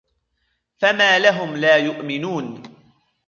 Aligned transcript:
فَمَا 0.77 1.19
لَهُمْ 1.19 1.55
لَا 1.57 1.77
يُؤْمِنُونَ 1.77 2.63